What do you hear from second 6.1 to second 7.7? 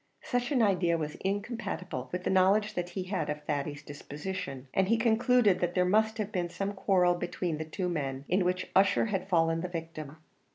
have been some quarrel between the